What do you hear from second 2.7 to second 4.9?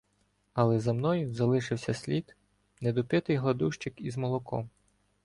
недопитий гладущик із молоком.